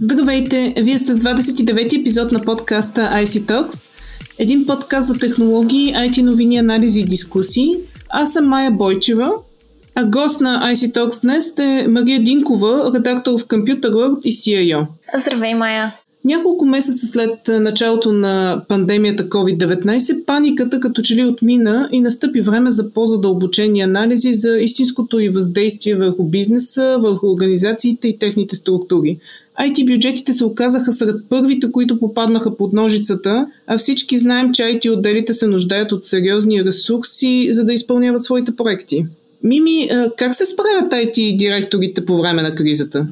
Здравейте! 0.00 0.74
Вие 0.76 0.98
сте 0.98 1.12
с 1.12 1.16
29-ти 1.16 1.96
епизод 1.96 2.32
на 2.32 2.40
подкаста 2.40 3.00
IC 3.00 3.24
Talks, 3.24 3.90
един 4.38 4.66
подкаст 4.66 5.08
за 5.08 5.18
технологии, 5.18 5.94
IT 5.94 6.22
новини, 6.22 6.56
анализи 6.56 7.00
и 7.00 7.04
дискусии. 7.04 7.76
Аз 8.10 8.32
съм 8.32 8.46
Майя 8.46 8.70
Бойчева, 8.70 9.32
а 9.94 10.04
гост 10.04 10.40
на 10.40 10.72
IC 10.74 10.94
Talks 10.94 11.22
днес 11.22 11.54
е 11.58 11.86
Мария 11.88 12.22
Динкова, 12.22 12.92
редактор 12.94 13.40
в 13.40 13.44
Computer 13.44 13.90
World 13.90 14.20
и 14.24 14.32
CIO. 14.32 14.86
Здравей, 15.18 15.54
Майя! 15.54 15.94
Няколко 16.24 16.66
месеца 16.66 17.06
след 17.06 17.48
началото 17.48 18.12
на 18.12 18.62
пандемията 18.68 19.28
COVID-19, 19.28 20.24
паниката 20.24 20.80
като 20.80 21.02
че 21.02 21.14
ли 21.14 21.24
отмина 21.24 21.88
и 21.92 22.00
настъпи 22.00 22.40
време 22.40 22.70
за 22.70 22.92
по-задълбочени 22.92 23.80
анализи 23.80 24.34
за 24.34 24.58
истинското 24.58 25.18
и 25.18 25.28
въздействие 25.28 25.94
върху 25.94 26.24
бизнеса, 26.24 26.98
върху 27.00 27.32
организациите 27.32 28.08
и 28.08 28.18
техните 28.18 28.56
структури. 28.56 29.18
IT 29.60 29.86
бюджетите 29.86 30.32
се 30.32 30.44
оказаха 30.44 30.92
сред 30.92 31.16
първите, 31.30 31.72
които 31.72 32.00
попаднаха 32.00 32.56
под 32.56 32.72
ножицата, 32.72 33.46
а 33.66 33.78
всички 33.78 34.18
знаем, 34.18 34.52
че 34.52 34.62
IT 34.62 34.92
отделите 34.92 35.34
се 35.34 35.46
нуждаят 35.46 35.92
от 35.92 36.04
сериозни 36.04 36.64
ресурси, 36.64 37.48
за 37.52 37.64
да 37.64 37.72
изпълняват 37.72 38.22
своите 38.22 38.56
проекти. 38.56 39.04
Мими, 39.42 39.90
как 40.16 40.34
се 40.34 40.46
справят 40.46 40.92
IT 40.92 41.36
директорите 41.36 42.06
по 42.06 42.18
време 42.18 42.42
на 42.42 42.54
кризата? 42.54 43.06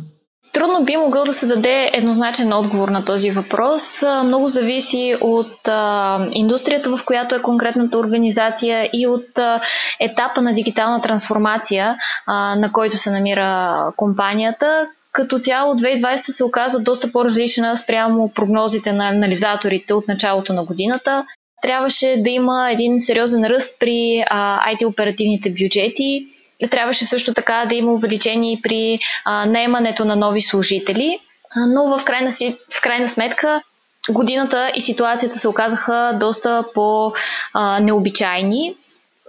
Трудно 0.53 0.85
би 0.85 0.97
могъл 0.97 1.25
да 1.25 1.33
се 1.33 1.47
даде 1.47 1.91
еднозначен 1.95 2.53
отговор 2.53 2.89
на 2.89 3.05
този 3.05 3.31
въпрос. 3.31 4.03
Много 4.25 4.49
зависи 4.49 5.17
от 5.21 5.69
а, 5.69 6.29
индустрията, 6.33 6.97
в 6.97 7.05
която 7.05 7.35
е 7.35 7.43
конкретната 7.43 7.99
организация 7.99 8.91
и 8.93 9.07
от 9.07 9.39
а, 9.39 9.61
етапа 10.01 10.43
на 10.43 10.55
дигитална 10.55 11.01
трансформация, 11.01 11.97
а, 12.27 12.55
на 12.55 12.73
който 12.73 12.97
се 12.97 13.11
намира 13.11 13.79
компанията. 13.97 14.87
Като 15.17 15.39
цяло 15.39 15.75
2020 15.75 16.31
се 16.31 16.45
оказа 16.45 16.81
доста 16.81 17.13
по-различна 17.13 17.77
спрямо 17.77 18.33
прогнозите 18.35 18.93
на 18.93 19.09
анализаторите 19.09 19.95
от 19.95 20.09
началото 20.09 20.53
на 20.53 20.65
годината. 20.65 21.25
Трябваше 21.63 22.17
да 22.19 22.31
има 22.31 22.71
един 22.73 23.01
сериозен 23.01 23.45
ръст 23.45 23.77
при 23.81 24.25
а, 24.31 24.61
IT 24.73 24.87
оперативните 24.87 25.51
бюджети 25.51 26.27
Трябваше 26.71 27.05
също 27.05 27.35
така 27.35 27.65
да 27.69 27.75
има 27.75 27.93
увеличение 27.93 28.61
при 28.63 28.99
а, 29.25 29.47
наемането 29.47 30.05
на 30.05 30.17
нови 30.17 30.41
служители, 30.41 31.19
но 31.69 31.99
в 31.99 32.05
крайна, 32.05 32.31
в 32.75 32.81
крайна 32.83 33.09
сметка 33.09 33.63
годината 34.11 34.73
и 34.77 34.81
ситуацията 34.81 35.37
се 35.39 35.49
оказаха 35.49 36.17
доста 36.21 36.65
по-необичайни. 36.75 38.77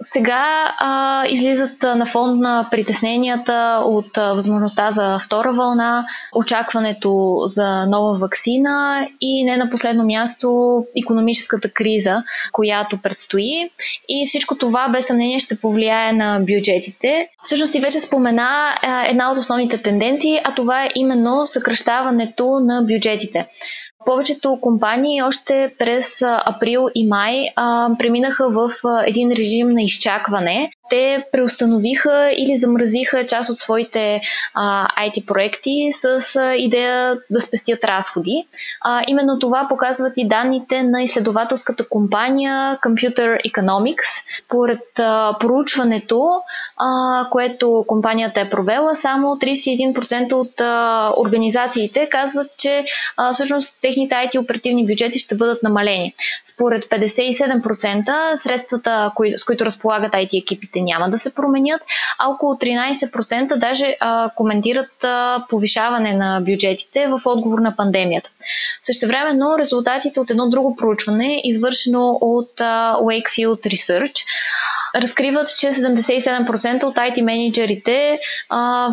Сега 0.00 0.74
а, 0.78 1.24
излизат 1.28 1.82
на 1.82 2.06
фон 2.06 2.38
на 2.38 2.68
притесненията 2.70 3.82
от 3.84 4.18
а, 4.18 4.32
възможността 4.32 4.90
за 4.90 5.18
втора 5.18 5.52
вълна, 5.52 6.06
очакването 6.34 7.42
за 7.44 7.86
нова 7.86 8.18
вакцина 8.18 9.08
и 9.20 9.44
не 9.44 9.56
на 9.56 9.70
последно 9.70 10.04
място 10.04 10.84
економическата 11.02 11.70
криза, 11.70 12.22
която 12.52 12.98
предстои. 12.98 13.70
И 14.08 14.26
всичко 14.26 14.58
това 14.58 14.88
без 14.88 15.06
съмнение 15.06 15.38
ще 15.38 15.60
повлияе 15.60 16.12
на 16.12 16.40
бюджетите. 16.40 17.28
Всъщност 17.42 17.74
и 17.74 17.80
вече 17.80 18.00
спомена 18.00 18.74
а, 18.82 19.04
една 19.08 19.30
от 19.32 19.38
основните 19.38 19.82
тенденции, 19.82 20.40
а 20.44 20.54
това 20.54 20.84
е 20.84 20.90
именно 20.94 21.46
съкръщаването 21.46 22.60
на 22.60 22.82
бюджетите. 22.82 23.46
Повечето 24.04 24.58
компании 24.60 25.22
още 25.22 25.74
през 25.78 26.22
април 26.22 26.86
и 26.94 27.06
май 27.06 27.34
а, 27.56 27.90
преминаха 27.98 28.50
в 28.50 28.70
един 29.06 29.30
режим 29.30 29.68
на 29.70 29.82
изчакване. 29.82 30.70
Те 30.90 31.24
преустановиха 31.32 32.30
или 32.36 32.56
замразиха 32.56 33.26
част 33.26 33.50
от 33.50 33.58
своите 33.58 34.20
а, 34.54 34.86
IT 35.06 35.26
проекти 35.26 35.88
с 35.92 36.36
а, 36.36 36.54
идея 36.54 37.18
да 37.30 37.40
спестят 37.40 37.84
разходи. 37.84 38.46
А, 38.80 39.02
именно 39.08 39.38
това 39.38 39.66
показват 39.68 40.12
и 40.16 40.28
данните 40.28 40.82
на 40.82 41.02
изследователската 41.02 41.88
компания 41.88 42.78
Computer 42.82 43.36
Economics. 43.52 44.22
Според 44.44 44.98
а, 44.98 45.36
проучването, 45.40 46.30
а, 46.76 47.28
което 47.30 47.84
компанията 47.86 48.40
е 48.40 48.50
провела, 48.50 48.94
само 48.94 49.28
31% 49.28 50.32
от 50.32 50.60
а, 50.60 51.12
организациите 51.16 52.08
казват, 52.10 52.58
че 52.58 52.84
а, 53.16 53.34
всъщност 53.34 53.76
техните 53.80 54.14
IT 54.14 54.38
оперативни 54.42 54.86
бюджети 54.86 55.18
ще 55.18 55.34
бъдат 55.36 55.62
намалени. 55.62 56.14
Според 56.44 56.84
57% 56.84 58.36
средствата, 58.36 59.12
с 59.36 59.44
които 59.44 59.64
разполагат 59.64 60.12
IT 60.12 60.42
екипите 60.42 60.77
няма 60.80 61.10
да 61.10 61.18
се 61.18 61.34
променят, 61.34 61.82
а 62.18 62.28
около 62.28 62.54
13% 62.54 63.56
даже 63.56 63.96
а, 64.00 64.30
коментират 64.36 65.04
а, 65.04 65.44
повишаване 65.48 66.14
на 66.14 66.40
бюджетите 66.40 67.06
в 67.06 67.20
отговор 67.24 67.58
на 67.58 67.76
пандемията. 67.76 68.30
Същевременно 68.82 69.58
резултатите 69.58 70.20
от 70.20 70.30
едно 70.30 70.48
друго 70.48 70.76
проучване, 70.76 71.40
извършено 71.44 72.18
от 72.20 72.60
а, 72.60 72.96
Wakefield 72.96 73.66
Research, 73.66 74.24
разкриват, 74.94 75.56
че 75.58 75.66
77% 75.66 76.84
от 76.84 76.96
IT 76.96 77.22
менеджерите 77.22 78.18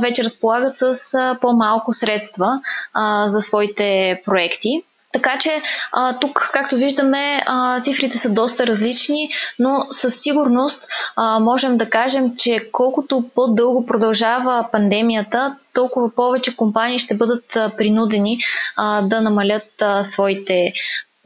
вече 0.02 0.24
разполагат 0.24 0.78
с 0.78 1.14
а, 1.14 1.38
по-малко 1.42 1.94
средства 1.94 2.60
а, 2.94 3.28
за 3.28 3.42
своите 3.42 4.22
проекти. 4.26 4.84
Така 5.16 5.38
че 5.40 5.62
а, 5.92 6.20
тук, 6.20 6.50
както 6.54 6.76
виждаме, 6.76 7.42
а, 7.46 7.82
цифрите 7.82 8.18
са 8.18 8.30
доста 8.30 8.68
различни, 8.68 9.30
но 9.60 9.86
със 9.90 10.22
сигурност 10.22 10.88
а, 11.16 11.40
можем 11.40 11.78
да 11.78 11.90
кажем, 11.90 12.36
че 12.38 12.70
колкото 12.72 13.30
по-дълго 13.36 13.86
продължава 13.86 14.68
пандемията, 14.72 15.56
толкова 15.74 16.16
повече 16.16 16.56
компании 16.56 17.00
ще 17.00 17.16
бъдат 17.16 17.46
принудени 17.78 18.38
а, 18.76 19.02
да 19.02 19.22
намалят 19.22 19.82
а, 19.82 20.04
своите 20.04 20.74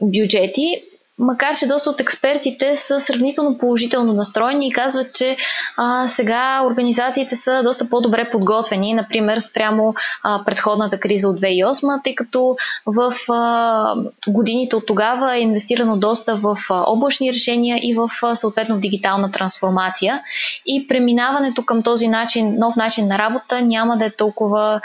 бюджети 0.02 0.82
макар 1.20 1.56
че 1.56 1.66
доста 1.66 1.90
от 1.90 2.00
експертите 2.00 2.76
са 2.76 3.00
сравнително 3.00 3.58
положително 3.58 4.12
настроени 4.12 4.68
и 4.68 4.72
казват, 4.72 5.14
че 5.14 5.36
а, 5.76 6.08
сега 6.08 6.62
организациите 6.66 7.36
са 7.36 7.62
доста 7.64 7.88
по-добре 7.88 8.30
подготвени, 8.30 8.94
например 8.94 9.38
спрямо 9.38 9.94
а, 10.22 10.44
предходната 10.44 11.00
криза 11.00 11.28
от 11.28 11.40
2008, 11.40 12.04
тъй 12.04 12.14
като 12.14 12.56
в 12.86 13.12
а, 13.32 13.94
годините 14.28 14.76
от 14.76 14.86
тогава 14.86 15.36
е 15.36 15.40
инвестирано 15.40 15.96
доста 15.96 16.36
в 16.36 16.56
а, 16.70 16.84
облачни 16.86 17.32
решения 17.32 17.78
и 17.82 17.94
в 17.94 18.10
а, 18.22 18.36
съответно 18.36 18.76
в 18.76 18.80
дигитална 18.80 19.30
трансформация. 19.30 20.20
И 20.66 20.88
преминаването 20.88 21.64
към 21.64 21.82
този 21.82 22.08
начин, 22.08 22.54
нов 22.58 22.76
начин 22.76 23.06
на 23.06 23.18
работа 23.18 23.62
няма 23.62 23.96
да 23.96 24.04
е 24.04 24.10
толкова 24.10 24.80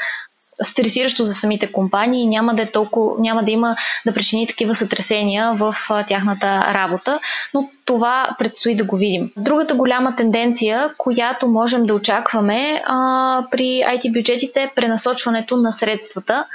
стресиращо 0.61 1.23
за 1.23 1.33
самите 1.33 1.71
компании 1.71 2.23
и 2.23 2.27
няма 2.27 2.55
да, 2.55 2.63
е 2.63 2.71
толкова, 2.71 3.15
няма 3.19 3.43
да 3.43 3.51
има 3.51 3.75
да 4.05 4.13
причини 4.13 4.47
такива 4.47 4.75
сътресения 4.75 5.53
в 5.53 5.75
тяхната 6.07 6.73
работа, 6.73 7.19
но 7.53 7.69
това 7.85 8.35
предстои 8.39 8.75
да 8.75 8.83
го 8.83 8.97
видим. 8.97 9.31
Другата 9.37 9.75
голяма 9.75 10.15
тенденция, 10.15 10.93
която 10.97 11.47
можем 11.47 11.85
да 11.85 11.93
очакваме 11.93 12.83
а, 12.85 13.45
при 13.51 13.63
IT 13.63 14.13
бюджетите 14.13 14.61
е 14.61 14.71
пренасочването 14.75 15.57
на 15.57 15.71
средствата. 15.71 16.45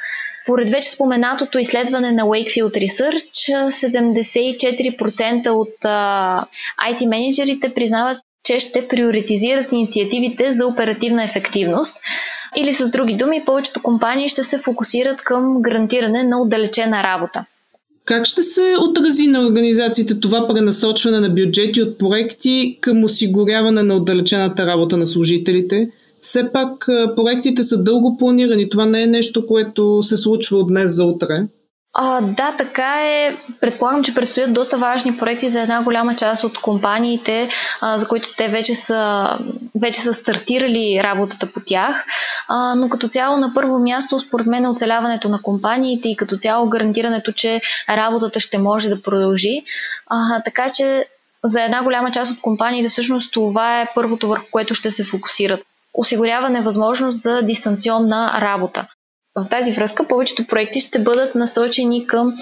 Поред 0.46 0.70
вече 0.70 0.90
споменатото 0.90 1.58
изследване 1.58 2.12
на 2.12 2.22
Wakefield 2.22 2.86
Research, 2.86 3.70
74% 3.70 5.48
от 5.48 5.74
IT 6.88 7.08
менеджерите 7.08 7.74
признават, 7.74 8.18
че 8.44 8.58
ще 8.58 8.88
приоритизират 8.88 9.72
инициативите 9.72 10.52
за 10.52 10.66
оперативна 10.66 11.24
ефективност. 11.24 11.94
Или 12.56 12.72
с 12.72 12.90
други 12.90 13.14
думи, 13.16 13.42
повечето 13.46 13.82
компании 13.82 14.28
ще 14.28 14.42
се 14.42 14.58
фокусират 14.58 15.20
към 15.20 15.62
гарантиране 15.62 16.22
на 16.22 16.42
отдалечена 16.42 17.02
работа. 17.02 17.44
Как 18.04 18.26
ще 18.26 18.42
се 18.42 18.74
отрази 18.80 19.26
на 19.26 19.46
организациите 19.46 20.20
това 20.20 20.48
пренасочване 20.48 21.20
на 21.20 21.28
бюджети 21.28 21.82
от 21.82 21.98
проекти 21.98 22.78
към 22.80 23.04
осигуряване 23.04 23.82
на 23.82 23.94
отдалечената 23.94 24.66
работа 24.66 24.96
на 24.96 25.06
служителите? 25.06 25.88
Все 26.20 26.52
пак 26.52 26.86
проектите 27.16 27.62
са 27.62 27.82
дълго 27.82 28.16
планирани. 28.18 28.70
Това 28.70 28.86
не 28.86 29.02
е 29.02 29.06
нещо, 29.06 29.46
което 29.46 30.02
се 30.02 30.16
случва 30.16 30.58
от 30.58 30.68
днес 30.68 30.94
за 30.94 31.04
утре. 31.04 31.46
А, 31.92 32.20
да, 32.20 32.54
така 32.58 32.94
е. 33.06 33.36
Предполагам, 33.60 34.04
че 34.04 34.14
предстоят 34.14 34.54
доста 34.54 34.78
важни 34.78 35.18
проекти 35.18 35.50
за 35.50 35.60
една 35.60 35.82
голяма 35.82 36.16
част 36.16 36.44
от 36.44 36.60
компаниите, 36.60 37.48
а, 37.80 37.98
за 37.98 38.08
които 38.08 38.34
те 38.36 38.48
вече 38.48 38.74
са, 38.74 39.28
вече 39.80 40.00
са 40.00 40.14
стартирали 40.14 41.00
работата 41.04 41.52
по 41.52 41.60
тях. 41.66 42.04
А, 42.48 42.74
но 42.74 42.88
като 42.88 43.08
цяло 43.08 43.36
на 43.36 43.54
първо 43.54 43.78
място, 43.78 44.18
според 44.18 44.46
мен, 44.46 44.64
е 44.64 44.68
оцеляването 44.68 45.28
на 45.28 45.42
компаниите 45.42 46.08
и 46.08 46.16
като 46.16 46.36
цяло 46.36 46.68
гарантирането, 46.68 47.32
че 47.32 47.60
работата 47.88 48.40
ще 48.40 48.58
може 48.58 48.88
да 48.88 49.02
продължи. 49.02 49.62
А, 50.06 50.42
така 50.42 50.70
че 50.72 51.06
за 51.44 51.62
една 51.62 51.82
голяма 51.82 52.10
част 52.10 52.32
от 52.32 52.40
компаниите 52.40 52.88
всъщност 52.88 53.32
това 53.32 53.80
е 53.80 53.88
първото 53.94 54.28
върху 54.28 54.46
което 54.50 54.74
ще 54.74 54.90
се 54.90 55.04
фокусират 55.04 55.64
осигуряване 55.94 56.60
възможност 56.60 57.22
за 57.22 57.42
дистанционна 57.42 58.40
работа. 58.40 58.86
В 59.34 59.50
тази 59.50 59.72
връзка 59.72 60.08
повечето 60.08 60.46
проекти 60.46 60.80
ще 60.80 60.98
бъдат 60.98 61.34
насочени 61.34 62.06
към 62.06 62.34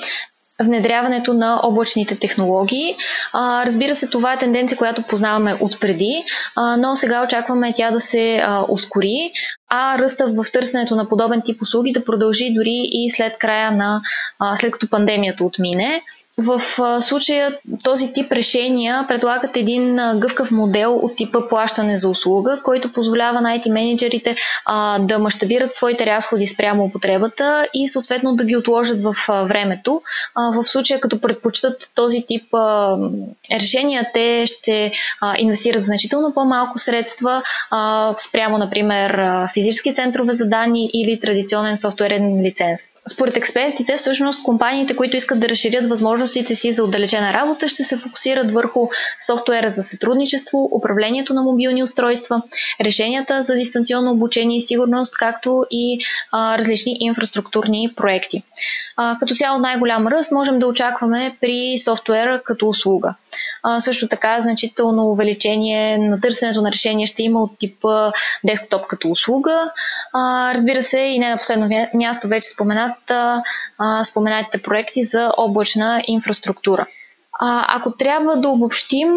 внедряването 0.64 1.34
на 1.34 1.60
облачните 1.62 2.16
технологии. 2.18 2.96
А, 3.32 3.66
разбира 3.66 3.94
се, 3.94 4.08
това 4.08 4.32
е 4.32 4.38
тенденция, 4.38 4.78
която 4.78 5.02
познаваме 5.02 5.58
отпреди, 5.60 6.24
а, 6.56 6.76
но 6.76 6.96
сега 6.96 7.24
очакваме 7.24 7.72
тя 7.76 7.90
да 7.90 8.00
се 8.00 8.36
а, 8.36 8.64
ускори, 8.68 9.32
а 9.70 9.98
ръста 9.98 10.26
в 10.26 10.52
търсенето 10.52 10.96
на 10.96 11.08
подобен 11.08 11.42
тип 11.44 11.62
услуги 11.62 11.92
да 11.92 12.04
продължи 12.04 12.54
дори 12.54 12.88
и 12.92 13.10
след 13.10 13.38
края 13.38 13.70
на, 13.72 14.02
а, 14.38 14.56
след 14.56 14.72
като 14.72 14.88
пандемията 14.88 15.44
отмине. 15.44 16.02
В 16.38 16.60
случая 17.00 17.58
този 17.84 18.12
тип 18.12 18.32
решения 18.32 19.04
предлагат 19.08 19.56
един 19.56 19.96
гъвкав 20.16 20.50
модел 20.50 20.96
от 20.96 21.16
типа 21.16 21.48
плащане 21.48 21.96
за 21.96 22.08
услуга, 22.08 22.60
който 22.64 22.92
позволява 22.92 23.40
на 23.40 23.58
IT 23.58 23.72
менеджерите 23.72 24.36
а, 24.64 24.98
да 24.98 25.18
мащабират 25.18 25.74
своите 25.74 26.06
разходи 26.06 26.46
спрямо 26.46 26.84
употребата 26.84 27.68
и 27.74 27.88
съответно 27.88 28.34
да 28.34 28.44
ги 28.44 28.56
отложат 28.56 29.00
в 29.00 29.14
а, 29.28 29.42
времето. 29.42 30.02
А, 30.34 30.50
в 30.50 30.64
случая 30.64 31.00
като 31.00 31.20
предпочитат 31.20 31.90
този 31.94 32.24
тип 32.28 32.54
а, 32.54 32.96
решения, 33.52 34.10
те 34.14 34.46
ще 34.46 34.92
а, 35.20 35.34
инвестират 35.38 35.82
значително 35.82 36.34
по-малко 36.34 36.78
средства 36.78 37.42
а, 37.70 38.14
спрямо, 38.18 38.58
например, 38.58 39.22
физически 39.54 39.94
центрове 39.94 40.32
за 40.32 40.48
данни 40.48 40.90
или 40.94 41.20
традиционен 41.20 41.76
софтуерен 41.76 42.42
лиценз. 42.42 42.80
Според 43.12 43.36
експертите, 43.36 43.96
всъщност 43.96 44.42
компаниите, 44.42 44.96
които 44.96 45.16
искат 45.16 45.40
да 45.40 45.48
разширят 45.48 45.86
възможностите 45.86 46.27
си 46.28 46.72
за 46.72 46.84
отдалечена 46.84 47.32
работа, 47.32 47.68
ще 47.68 47.84
се 47.84 47.96
фокусират 47.96 48.50
върху 48.50 48.80
софтуера 49.26 49.70
за 49.70 49.82
сътрудничество, 49.82 50.68
управлението 50.78 51.34
на 51.34 51.42
мобилни 51.42 51.82
устройства, 51.82 52.42
решенията 52.80 53.42
за 53.42 53.54
дистанционно 53.54 54.12
обучение 54.12 54.56
и 54.56 54.62
сигурност, 54.62 55.14
както 55.18 55.64
и 55.70 56.00
а, 56.32 56.58
различни 56.58 56.96
инфраструктурни 57.00 57.92
проекти. 57.96 58.42
Като 59.20 59.34
цяло 59.34 59.58
най-голям 59.58 60.06
ръст 60.06 60.32
можем 60.32 60.58
да 60.58 60.66
очакваме 60.66 61.36
при 61.40 61.78
софтуера 61.78 62.42
като 62.44 62.68
услуга. 62.68 63.14
А, 63.62 63.80
също 63.80 64.08
така 64.08 64.40
значително 64.40 65.06
увеличение 65.06 65.98
на 65.98 66.20
търсенето 66.20 66.62
на 66.62 66.72
решения 66.72 67.06
ще 67.06 67.22
има 67.22 67.42
от 67.42 67.58
типа 67.58 68.12
десктоп 68.44 68.86
като 68.86 69.10
услуга. 69.10 69.72
А, 70.12 70.54
разбира 70.54 70.82
се 70.82 70.98
и 70.98 71.18
не 71.18 71.30
на 71.30 71.36
последно 71.36 71.68
място 71.94 72.28
вече 72.28 72.48
споменат 72.48 73.12
споменатите 74.04 74.62
проекти 74.62 75.04
за 75.04 75.32
облачна 75.36 76.02
инфраструктура. 76.06 76.86
А, 77.40 77.76
ако 77.76 77.90
трябва 77.90 78.36
да 78.36 78.48
обобщим, 78.48 79.08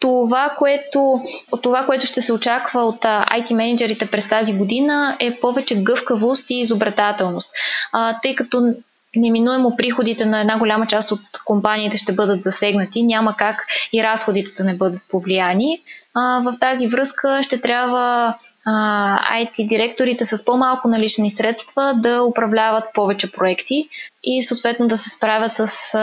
това 0.00 0.54
което, 0.58 1.20
това, 1.62 1.86
което 1.86 2.06
ще 2.06 2.22
се 2.22 2.32
очаква 2.32 2.82
от 2.82 3.02
IT 3.02 3.54
менеджерите 3.54 4.06
през 4.06 4.28
тази 4.28 4.52
година 4.52 5.16
е 5.20 5.40
повече 5.40 5.82
гъвкавост 5.82 6.50
и 6.50 6.60
изобретателност. 6.60 7.50
А, 7.92 8.20
тъй 8.22 8.34
като 8.34 8.74
неминуемо 9.16 9.76
приходите 9.76 10.24
на 10.24 10.40
една 10.40 10.58
голяма 10.58 10.86
част 10.86 11.12
от 11.12 11.20
компаниите 11.44 11.96
ще 11.96 12.12
бъдат 12.12 12.42
засегнати, 12.42 13.02
няма 13.02 13.34
как 13.36 13.66
и 13.92 14.02
разходите 14.02 14.50
да 14.56 14.64
не 14.64 14.76
бъдат 14.76 15.02
повлияни. 15.08 15.80
А, 16.14 16.40
в 16.40 16.58
тази 16.60 16.88
връзка 16.88 17.40
ще 17.42 17.60
трябва 17.60 18.34
IT 18.66 19.68
директорите 19.68 20.24
с 20.24 20.44
по-малко 20.44 20.88
налични 20.88 21.30
средства 21.30 21.94
да 21.96 22.22
управляват 22.22 22.84
повече 22.94 23.32
проекти 23.32 23.88
и 24.24 24.42
съответно 24.42 24.86
да 24.86 24.96
се 24.96 25.10
справят 25.10 25.52
с 25.52 25.94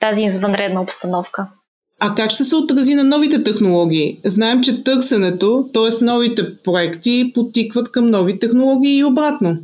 тази 0.00 0.22
извънредна 0.22 0.82
обстановка. 0.82 1.48
А 2.00 2.14
как 2.14 2.30
ще 2.30 2.44
се 2.44 2.56
отрази 2.56 2.94
на 2.94 3.04
новите 3.04 3.42
технологии? 3.42 4.20
Знаем, 4.24 4.62
че 4.62 4.84
търсенето, 4.84 5.68
т.е. 5.74 6.04
новите 6.04 6.62
проекти, 6.62 7.30
потикват 7.34 7.92
към 7.92 8.06
нови 8.06 8.38
технологии 8.38 8.98
и 8.98 9.04
обратно. 9.04 9.56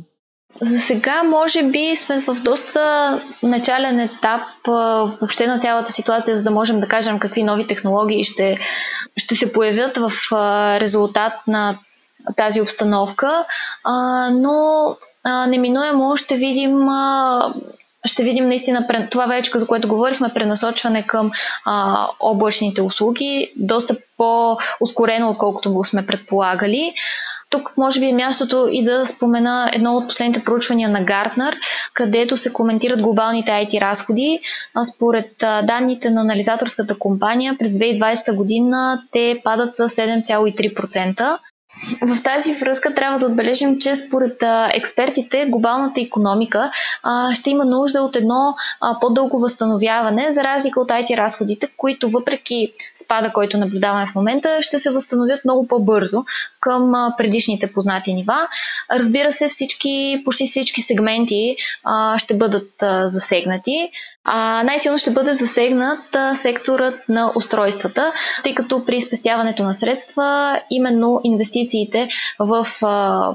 За 0.61 0.79
сега, 0.79 1.23
може 1.23 1.63
би, 1.63 1.95
сме 1.95 2.21
в 2.21 2.35
доста 2.41 3.21
начален 3.43 3.99
етап 3.99 4.41
въобще 4.67 5.47
на 5.47 5.59
цялата 5.59 5.91
ситуация, 5.91 6.37
за 6.37 6.43
да 6.43 6.51
можем 6.51 6.79
да 6.79 6.87
кажем 6.87 7.19
какви 7.19 7.43
нови 7.43 7.67
технологии 7.67 8.23
ще, 8.23 8.57
ще 9.17 9.35
се 9.35 9.53
появят 9.53 9.97
в 9.97 10.11
резултат 10.79 11.33
на 11.47 11.77
тази 12.37 12.61
обстановка, 12.61 13.45
но 14.31 14.85
неминуемо 15.47 16.17
ще 16.17 16.35
видим 16.35 16.87
ще 18.05 18.23
видим 18.23 18.47
наистина 18.47 18.87
това 19.11 19.25
вече, 19.25 19.51
за 19.55 19.67
което 19.67 19.87
говорихме, 19.87 20.33
пренасочване 20.33 21.07
към 21.07 21.31
а, 21.65 22.07
облачните 22.19 22.81
услуги, 22.81 23.51
доста 23.55 23.95
по-ускорено, 24.17 25.29
отколкото 25.29 25.73
го 25.73 25.83
сме 25.83 26.05
предполагали. 26.05 26.93
Тук 27.51 27.73
може 27.77 27.99
би 27.99 28.05
е 28.05 28.13
мястото 28.13 28.67
и 28.71 28.83
да 28.85 29.05
спомена 29.05 29.69
едно 29.73 29.95
от 29.95 30.07
последните 30.07 30.43
проучвания 30.43 30.89
на 30.89 31.03
Гартнер, 31.03 31.57
където 31.93 32.37
се 32.37 32.53
коментират 32.53 33.01
глобалните 33.01 33.51
IT 33.51 33.81
разходи. 33.81 34.39
Според 34.95 35.31
данните 35.63 36.09
на 36.09 36.21
анализаторската 36.21 36.99
компания 36.99 37.55
през 37.59 37.71
2020 37.71 38.35
година 38.35 39.01
те 39.11 39.41
падат 39.43 39.75
с 39.75 39.89
7,3%. 39.89 41.37
В 42.01 42.23
тази 42.23 42.53
връзка 42.53 42.95
трябва 42.95 43.19
да 43.19 43.25
отбележим, 43.25 43.79
че 43.79 43.95
според 43.95 44.43
експертите 44.73 45.45
глобалната 45.45 46.01
економика 46.01 46.71
ще 47.33 47.49
има 47.49 47.65
нужда 47.65 48.01
от 48.01 48.15
едно 48.15 48.55
по-дълго 49.01 49.39
възстановяване, 49.39 50.31
за 50.31 50.43
разлика 50.43 50.81
от 50.81 50.89
IT 50.89 51.17
разходите, 51.17 51.67
които 51.77 52.09
въпреки 52.09 52.73
спада, 53.03 53.31
който 53.33 53.57
наблюдаваме 53.57 54.07
в 54.11 54.15
момента, 54.15 54.57
ще 54.61 54.79
се 54.79 54.91
възстановят 54.91 55.45
много 55.45 55.67
по-бързо 55.67 56.23
към 56.61 56.93
предишните 57.17 57.73
познати 57.73 58.13
нива. 58.13 58.47
Разбира 58.91 59.31
се, 59.31 59.47
всички, 59.47 60.21
почти 60.25 60.45
всички 60.47 60.81
сегменти 60.81 61.55
ще 62.17 62.33
бъдат 62.33 62.71
засегнати. 63.05 63.89
А 64.23 64.63
най-силно 64.63 64.97
ще 64.97 65.11
бъде 65.11 65.33
засегнат 65.33 66.15
а, 66.15 66.35
секторът 66.35 67.09
на 67.09 67.31
устройствата, 67.35 68.13
тъй 68.43 68.55
като 68.55 68.85
при 68.85 69.01
спестяването 69.01 69.63
на 69.63 69.73
средства 69.73 70.59
именно 70.69 71.21
инвестициите 71.23 72.07
в 72.39 72.67
а, 72.81 73.31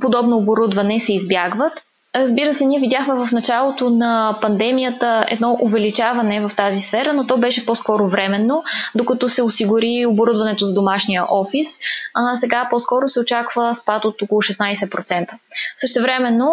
подобно 0.00 0.36
оборудване 0.36 1.00
се 1.00 1.12
избягват. 1.12 1.72
Разбира 2.16 2.54
се, 2.54 2.64
ние 2.64 2.80
видяхме 2.80 3.14
в 3.14 3.32
началото 3.32 3.90
на 3.90 4.38
пандемията 4.42 5.24
едно 5.28 5.58
увеличаване 5.62 6.40
в 6.40 6.56
тази 6.56 6.80
сфера, 6.80 7.12
но 7.12 7.26
то 7.26 7.38
беше 7.38 7.66
по-скоро 7.66 8.08
временно, 8.08 8.62
докато 8.94 9.28
се 9.28 9.42
осигури 9.42 10.06
оборудването 10.06 10.64
за 10.64 10.74
домашния 10.74 11.24
офис. 11.30 11.78
А, 12.14 12.36
сега 12.36 12.66
по-скоро 12.70 13.08
се 13.08 13.20
очаква 13.20 13.74
спад 13.74 14.04
от 14.04 14.22
около 14.22 14.42
16%. 14.42 15.28
Същевременно 15.76 16.50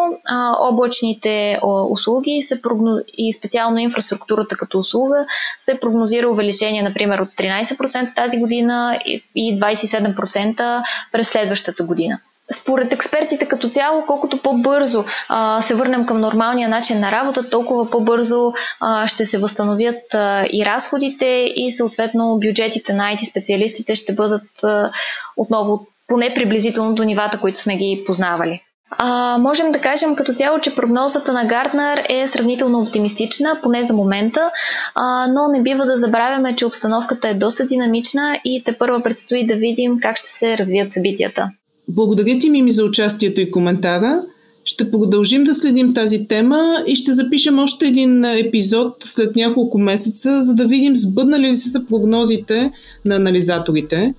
облачните 0.60 1.60
услуги 1.90 2.42
се 2.42 2.62
прогноз... 2.62 3.02
и 3.18 3.34
специално 3.34 3.78
инфраструктурата 3.78 4.58
като 4.58 4.80
услуга 4.80 5.26
се 5.58 5.80
прогнозира 5.80 6.30
увеличение, 6.30 6.82
например, 6.84 7.20
от 7.20 7.30
13% 7.30 8.16
тази 8.16 8.40
година 8.40 9.00
и 9.36 9.56
27% 9.56 10.84
през 11.12 11.30
следващата 11.30 11.84
година. 11.84 12.20
Според 12.54 12.94
експертите 12.94 13.46
като 13.46 13.70
цяло, 13.70 14.04
колкото 14.08 14.38
по-бързо 14.42 15.06
а, 15.30 15.62
се 15.62 15.76
върнем 15.76 16.06
към 16.06 16.20
нормалния 16.20 16.70
начин 16.70 17.00
на 17.00 17.12
работа, 17.12 17.50
толкова 17.50 17.90
по-бързо 17.90 18.54
а, 18.80 19.08
ще 19.08 19.26
се 19.26 19.38
възстановят 19.38 20.14
а, 20.14 20.46
и 20.54 20.66
разходите 20.66 21.26
и 21.56 21.72
съответно 21.72 22.40
бюджетите 22.42 22.94
на 22.94 23.04
IT 23.14 23.30
специалистите 23.30 23.96
ще 23.96 24.14
бъдат 24.14 24.64
а, 24.64 24.92
отново 25.38 25.88
поне 26.08 26.34
приблизително 26.36 26.96
до 26.96 27.04
нивата, 27.04 27.40
които 27.40 27.60
сме 27.60 27.78
ги 27.78 28.04
познавали. 28.08 28.62
А, 28.92 29.38
можем 29.38 29.72
да 29.72 29.82
кажем 29.82 30.16
като 30.16 30.34
цяло, 30.34 30.60
че 30.60 30.76
прогнозата 30.76 31.34
на 31.34 31.46
Гартнер 31.46 32.06
е 32.10 32.28
сравнително 32.28 32.80
оптимистична, 32.80 33.60
поне 33.64 33.84
за 33.84 33.94
момента, 33.94 34.52
а, 34.96 35.28
но 35.28 35.48
не 35.48 35.62
бива 35.62 35.86
да 35.86 35.98
забравяме, 35.98 36.56
че 36.56 36.66
обстановката 36.66 37.30
е 37.30 37.34
доста 37.34 37.66
динамична 37.66 38.40
и 38.46 38.64
те 38.64 38.78
първа 38.78 39.04
предстои 39.04 39.48
да 39.48 39.56
видим 39.56 40.00
как 40.02 40.18
ще 40.18 40.30
се 40.30 40.58
развият 40.58 40.94
събитията. 40.94 41.50
Благодаря 41.88 42.40
ти, 42.40 42.50
Мими, 42.50 42.72
за 42.72 42.84
участието 42.84 43.42
и 43.42 43.52
коментара. 43.52 44.22
Ще 44.66 44.92
продължим 44.92 45.44
да 45.44 45.56
следим 45.56 45.94
тази 45.94 46.28
тема 46.28 46.84
и 46.88 46.96
ще 46.96 47.14
запишем 47.14 47.60
още 47.60 47.88
един 47.88 48.26
епизод 48.26 48.96
след 49.04 49.36
няколко 49.36 49.80
месеца, 49.80 50.44
за 50.44 50.56
да 50.56 50.66
видим 50.66 50.98
сбъднали 50.98 51.48
ли 51.48 51.56
са 51.56 51.86
прогнозите 51.86 52.72
на 53.06 53.16
анализаторите. 53.16 54.14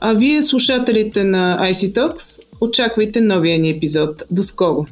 А 0.00 0.12
вие, 0.12 0.42
слушателите 0.42 1.24
на 1.24 1.58
IC 1.60 1.92
Talks, 1.92 2.42
очаквайте 2.60 3.20
новия 3.20 3.58
ни 3.58 3.70
епизод. 3.70 4.22
До 4.30 4.42
скоро! 4.42 4.86